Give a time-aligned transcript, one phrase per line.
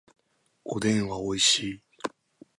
[0.65, 1.83] おでんはおいしい